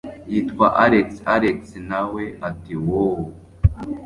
[0.31, 3.23] yitwa alex alex nawe ati wooowww